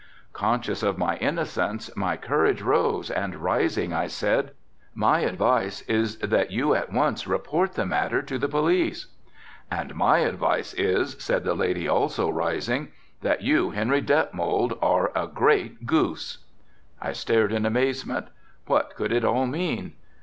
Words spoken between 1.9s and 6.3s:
my courage rose and rising I said, "My advice is